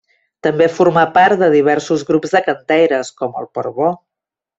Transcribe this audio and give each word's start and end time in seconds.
També 0.45 0.67
formà 0.77 1.01
part 1.17 1.43
de 1.43 1.49
diversos 1.55 2.05
grups 2.07 2.33
de 2.39 2.41
cantaires, 2.49 3.13
com 3.21 3.37
el 3.43 3.47
Port-Bo. 3.59 3.91